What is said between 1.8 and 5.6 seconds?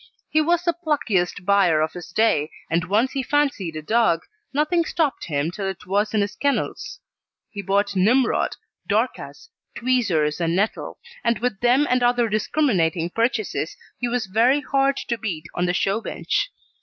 his day, and once he fancied a dog nothing stopped him